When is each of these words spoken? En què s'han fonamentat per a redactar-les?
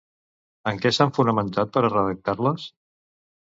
En 0.71 0.79
què 0.85 0.91
s'han 0.97 1.13
fonamentat 1.17 1.77
per 1.77 1.85
a 1.85 1.93
redactar-les? 1.93 2.67